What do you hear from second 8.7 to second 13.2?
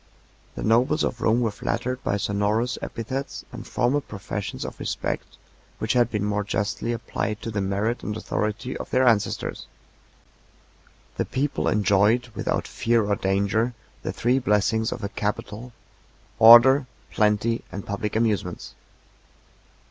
of their ancestors. The people enjoyed, without fear or